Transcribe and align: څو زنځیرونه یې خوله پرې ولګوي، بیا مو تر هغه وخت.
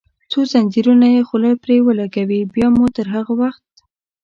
څو 0.31 0.39
زنځیرونه 0.51 1.07
یې 1.15 1.21
خوله 1.27 1.51
پرې 1.63 1.75
ولګوي، 1.87 2.41
بیا 2.53 2.67
مو 2.75 2.85
تر 2.95 3.05
هغه 3.15 3.33
وخت. 3.41 3.65